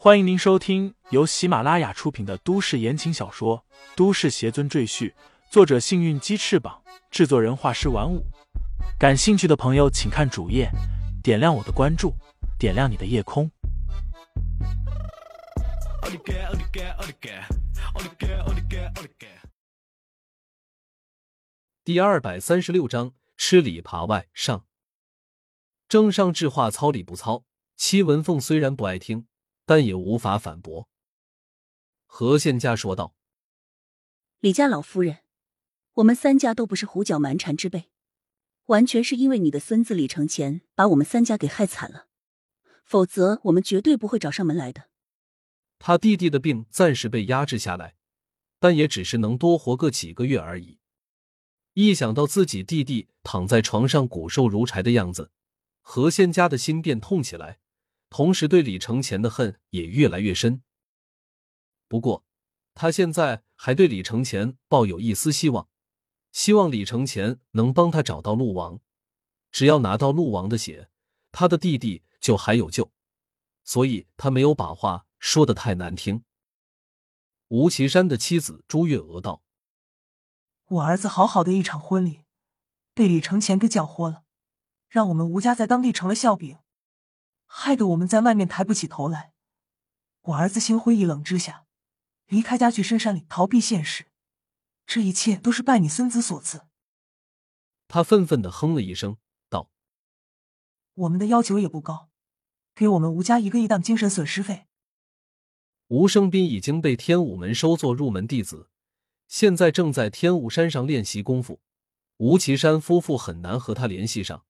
[0.00, 3.64] 欢迎您收听由喜马拉雅出品的都市言情小说
[3.96, 5.10] 《都市邪尊赘婿》，
[5.50, 8.24] 作者：幸运鸡翅膀，制作人：画师玩五。
[8.96, 10.70] 感兴趣的朋友，请看主页，
[11.20, 12.14] 点亮我的关注，
[12.60, 13.50] 点亮你的夜空。
[21.82, 24.64] 第二百三十六章：吃里扒外上。
[25.88, 27.42] 正上智话糙理不糙，
[27.76, 29.26] 戚文凤虽然不爱听。
[29.68, 30.88] 但也无法反驳。
[32.06, 33.14] 何宪家说道
[34.40, 35.18] ：“李家老夫人，
[35.96, 37.90] 我们三家都不是胡搅蛮缠之辈，
[38.64, 42.06] 完全是因为你的孙子李承前把我们三家给害惨了，
[42.82, 44.88] 否则我们绝对不会找上门来的。”
[45.78, 47.94] 他弟弟的病暂时被压制下来，
[48.58, 50.78] 但也只是能多活个几个月而已。
[51.74, 55.30] 一想到自己弟弟躺在床上骨瘦如柴的样子，
[55.82, 57.58] 何仙家的心便痛起来。
[58.10, 60.62] 同时，对李承前的恨也越来越深。
[61.88, 62.24] 不过，
[62.74, 65.68] 他现在还对李承前抱有一丝希望，
[66.32, 68.80] 希望李承前能帮他找到陆王。
[69.50, 70.90] 只要拿到陆王的血，
[71.32, 72.92] 他的弟弟就还有救。
[73.64, 76.24] 所以他没有把话说的太难听。
[77.48, 79.42] 吴奇山的妻子朱月娥道
[80.68, 82.20] ：“我儿子好好的一场婚礼，
[82.94, 84.24] 被李承前给搅和了，
[84.88, 86.58] 让我们吴家在当地成了笑柄。”
[87.60, 89.32] 害得我们在外面抬不起头来，
[90.20, 91.66] 我儿子心灰意冷之下，
[92.28, 94.06] 离开家去深山里逃避现实。
[94.86, 96.68] 这一切都是拜你孙子所赐。
[97.88, 99.16] 他愤愤的哼了一声，
[99.50, 99.68] 道
[100.94, 102.10] ：“我们的要求也不高，
[102.76, 104.68] 给我们吴家一个亿当精神损失费。”
[105.88, 108.70] 吴生斌已经被天武门收作入门弟子，
[109.26, 111.60] 现在正在天武山上练习功夫。
[112.18, 114.44] 吴岐山夫妇很难和他联系上。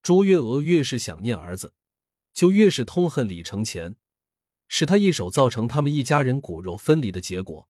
[0.00, 1.74] 朱月娥越是想念儿子。
[2.32, 3.96] 就越是痛恨李承前，
[4.66, 7.68] 是他一手造成他们一家人骨肉分离的结果。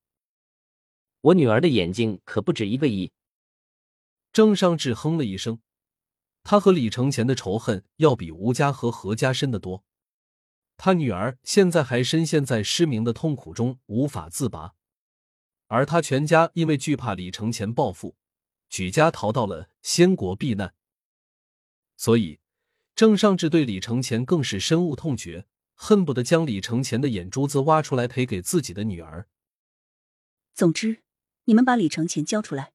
[1.21, 3.13] 我女儿的眼睛可不止一个亿。
[4.33, 5.61] 郑尚志哼了一声，
[6.43, 9.85] 他和李承前的仇恨要比吴家和何家深得多。
[10.77, 14.75] 他女儿现在还深陷在失明的痛苦中无法自拔，
[15.67, 18.17] 而他全家因为惧怕李承前报复，
[18.69, 20.75] 举家逃到了仙国避难。
[21.97, 22.42] 所以。
[22.95, 29.29] 郑尚志对李承前更是深恶痛绝，恨不得将李承前的眼珠子挖出来赔给自己的女儿。
[30.55, 31.03] 总之，
[31.45, 32.73] 你们把李承前交出来，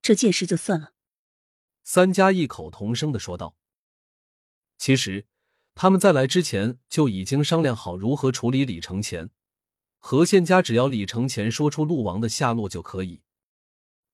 [0.00, 0.94] 这件事就算了。
[1.84, 3.56] 三家异口同声的说道。
[4.78, 5.26] 其实，
[5.74, 9.30] 他们在来之前就已经商量好如何处理李承前。
[9.98, 13.20] 何宪家只要李承前说出陆王的下落就可以，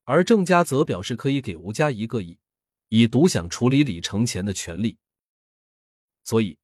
[0.05, 2.39] 而郑家则表示可以给吴家一个亿，
[2.89, 4.99] 以独享处理李承前的权利。
[6.25, 6.59] 所以，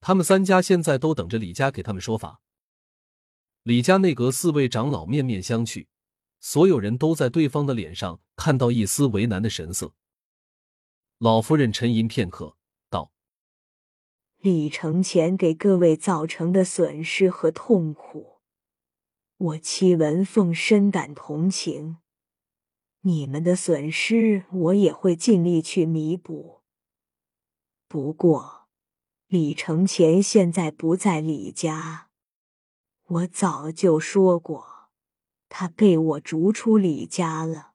[0.00, 2.40] 他们三家现在都等着李家给他们说法。
[3.62, 5.86] 李家内阁四位长老面面相觑，
[6.40, 9.94] 所有人都在对方的脸上看到一丝为难的神色。
[11.18, 12.56] 老夫人沉吟片刻，
[12.90, 13.12] 道
[14.38, 18.40] ：“李承前给各位造成的损失和痛苦，
[19.36, 21.98] 我戚文凤深感同情。
[23.02, 26.62] 你们的损失，我也会尽力去弥补。
[27.86, 28.56] 不过。”
[29.28, 32.08] 李承前现在不在李家，
[33.04, 34.88] 我早就说过，
[35.50, 37.74] 他被我逐出李家了，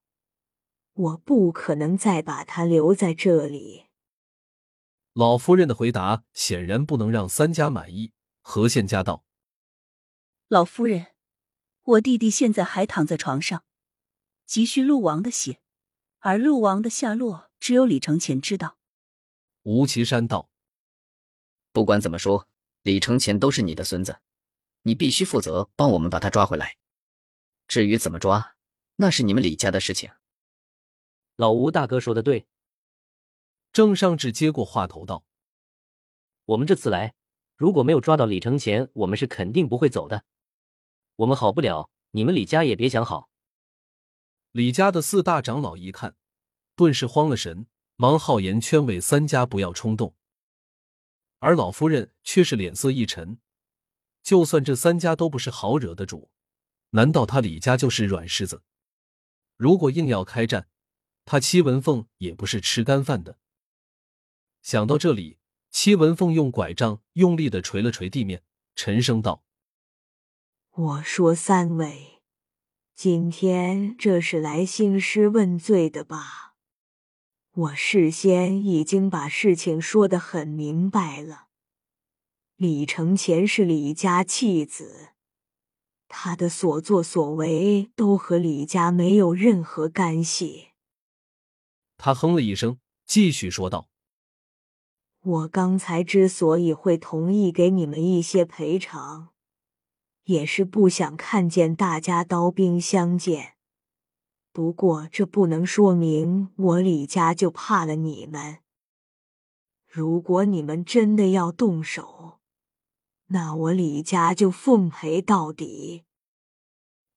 [0.93, 3.85] 我不可能再把他留在这里。
[5.13, 8.13] 老夫人的回答显然不能让三家满意。
[8.41, 9.23] 何宪家道
[10.49, 11.13] ：“老夫人，
[11.83, 13.63] 我弟弟现在还躺在床上，
[14.47, 15.59] 急需陆王的血，
[16.17, 18.79] 而陆王的下落只有李承前知道。”
[19.61, 20.49] 吴岐山道。
[21.73, 22.47] 不管怎么说，
[22.83, 24.19] 李承前都是你的孙子，
[24.83, 26.77] 你必须负责帮我们把他抓回来。
[27.67, 28.55] 至于怎么抓，
[28.97, 30.11] 那是你们李家的事情。
[31.35, 32.45] 老吴大哥说的对。
[33.71, 35.25] 郑尚志接过话头道
[36.45, 37.15] ：“我们这次来，
[37.57, 40.25] 如果没有抓到李承前，我们是肯定不会走的。
[41.15, 43.29] 我们好不了，你们李家也别想好。”
[44.53, 46.15] 李家的四大长老一看，
[46.75, 47.65] 顿时慌了神，
[47.95, 50.15] 忙好言劝慰三家不要冲动。
[51.43, 53.37] 而老夫人却是脸色一沉，
[54.21, 56.31] 就算这三家都不是好惹的主，
[56.91, 58.63] 难道他李家就是软柿子？
[59.57, 60.69] 如果硬要开战，
[61.25, 63.37] 他戚文凤也不是吃干饭的。
[64.61, 65.37] 想到这里，
[65.69, 68.41] 戚文凤用拐杖用力的捶了捶地面，
[68.73, 69.43] 沉声道
[70.71, 72.21] ：“我说三位，
[72.95, 76.52] 今天这是来兴师问罪的吧？”
[77.55, 81.49] 我事先已经把事情说得很明白了，
[82.55, 85.09] 李承前是李家弃子，
[86.07, 90.69] 他的所作所为都和李家没有任何干系。
[91.95, 93.87] 他哼了一声，继续说道
[95.21, 99.29] ：“我刚才之所以会同意给你们一些赔偿，
[100.23, 103.52] 也是不想看见大家刀兵相见。
[104.53, 108.59] 不过，这不能说明我李家就怕了你们。
[109.87, 112.39] 如果你们真的要动手，
[113.27, 116.03] 那我李家就奉陪到底。”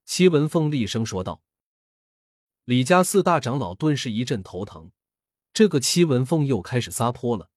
[0.07, 1.43] 戚文凤厉声说道。
[2.65, 4.91] 李家四大长老顿时一阵头疼，
[5.53, 7.51] 这个戚文凤又开始撒泼了。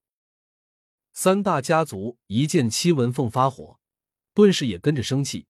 [1.14, 3.80] 三大家族一见戚文凤发火，
[4.34, 5.48] 顿时也跟着生气。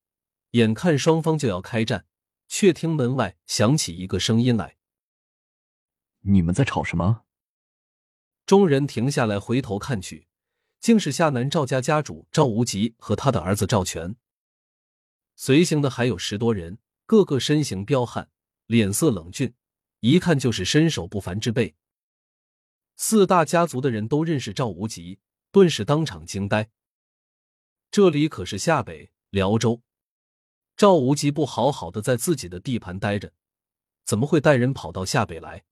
[0.52, 2.06] 眼看双方就要开战，
[2.50, 4.76] 却听门外响起一个声音来
[6.22, 7.24] ：“你们在吵什么？”
[8.46, 10.28] 众人停下来，回头看去，
[10.80, 14.16] 竟是夏南赵家家主赵无极和他的儿子赵全。
[15.36, 18.30] 随行的还有十多人，个个身形彪悍。
[18.66, 19.56] 脸色冷峻，
[20.02, 21.76] 一看就是身手不凡之辈。
[22.96, 25.20] 四大家族的人都认识赵无极，
[25.52, 26.70] 顿时当场惊呆。
[27.90, 29.82] 这里可是夏北辽州，
[30.80, 33.34] 赵无极不好好的在自己的地盘待着，
[34.06, 35.66] 怎么会带人跑到下北来？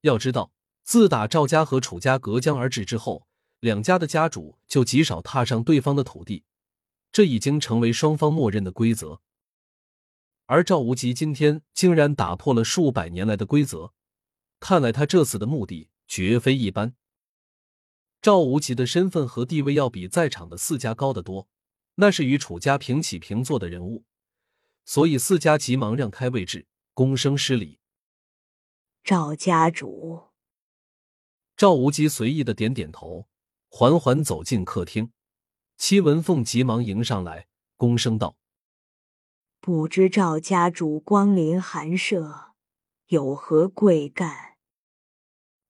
[0.00, 0.50] 要知道，
[0.82, 3.26] 自打赵家和楚家隔江而治之后，
[3.60, 6.44] 两家的家主就极少踏上对方的土地，
[7.12, 9.20] 这已经成为双方默认的规则。
[10.46, 13.92] 而赵无极今天竟然打破了数百年来的规则，
[14.58, 16.94] 看来他这次的目的绝非一般。
[18.22, 21.46] 赵无极的身份和地位要比在场的四家高得多，
[21.96, 24.06] 那是与楚家平起平坐的人物，
[24.84, 27.78] 所以四家急忙让开位置，躬身施礼。
[29.02, 30.28] 赵家主，
[31.56, 33.28] 赵无极随意的点点头，
[33.68, 35.12] 缓缓走进客厅。
[35.76, 38.36] 戚文凤急忙迎上来，躬声道。
[39.60, 42.54] 不知赵家主光临寒舍，
[43.06, 44.58] 有何贵干？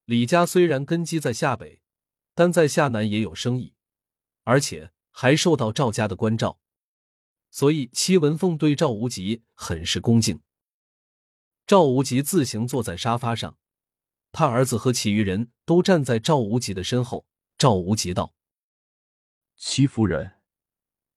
[0.04, 1.80] 李家虽然根基在下北，
[2.34, 3.74] 但在下南也有生意，
[4.42, 6.58] 而且还受到赵家的关照，
[7.54, 10.40] 所以戚文凤对赵无极很是恭敬。
[11.68, 13.56] 赵无极自行坐在沙发上，
[14.32, 17.28] 他儿子和其余人都站在赵无极的身后。
[17.56, 18.34] 赵无极道
[19.54, 20.40] ：“戚夫人，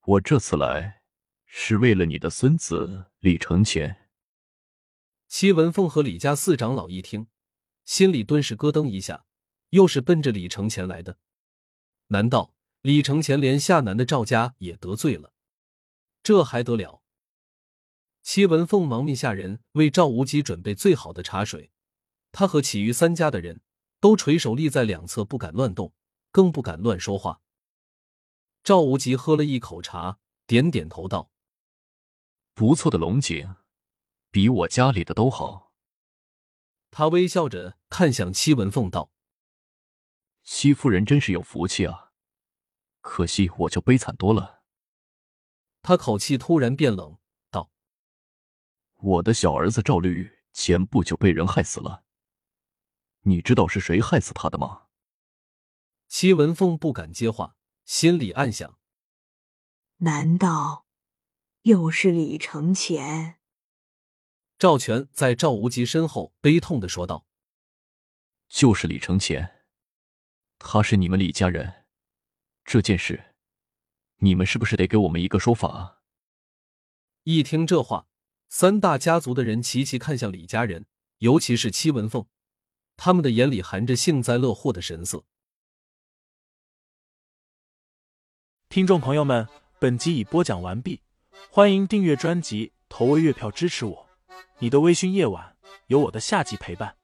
[0.05, 1.01] 我这次来。”
[1.49, 4.09] 是为了你的孙子李承前。
[5.27, 7.25] 戚文凤和李家四长老一听，
[7.83, 9.25] 心里顿时咯噔一下，
[9.69, 11.17] 又是奔着李承前来的？
[12.09, 15.33] 难道李承前连夏南的赵家也得罪了？
[16.27, 17.01] 这还得了？
[18.21, 21.71] 戚文凤忙命下人为赵无极准备最好的茶水，
[22.33, 23.61] 他和其余三家的人
[24.01, 25.93] 都垂手立在两侧，不敢乱动，
[26.33, 27.39] 更不敢乱说话。
[28.61, 31.31] 赵无极喝了一口茶，点点头道。
[32.53, 33.55] 不错的龙井，
[34.29, 35.71] 比我家里的都好。
[36.91, 39.13] 他微笑着看向戚文凤道
[40.43, 42.11] ：“戚夫人真是有福气啊，
[42.99, 44.55] 可惜我就悲惨多了。”
[45.87, 47.17] 他口气突然变冷，
[47.49, 47.71] 道
[48.99, 52.03] ：“我的小儿子赵律前不久被人害死了，
[53.21, 54.87] 你知道是谁害死他的吗？”
[56.09, 57.55] 戚文凤不敢接话，
[57.85, 58.77] 心里暗想：
[59.99, 60.87] 难道？
[61.61, 63.39] 又是李承前。
[64.59, 67.25] 赵全在赵无极身后悲痛的说道
[68.49, 69.63] ：“就是李承前，
[70.59, 71.85] 他是你们李家人，
[72.65, 73.36] 这件事，
[74.17, 75.97] 你们是不是得给我们一个说法啊？”
[77.23, 78.07] 一听这话，
[78.49, 80.85] 三大家族的人齐齐看向李家人，
[81.19, 82.25] 尤其是戚文凤，
[82.95, 85.25] 他们的眼里含着幸灾乐祸的神色。
[88.69, 89.47] 听众朋友们，
[89.79, 91.01] 本集已播讲完毕。
[91.49, 94.09] 欢迎订阅专辑，投喂月票支持我。
[94.59, 95.55] 你的微醺夜晚，
[95.87, 96.96] 有我的下集陪伴。